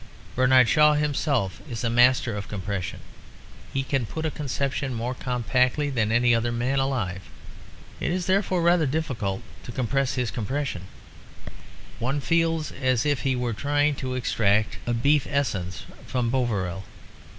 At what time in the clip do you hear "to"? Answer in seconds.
9.63-9.71, 13.97-14.15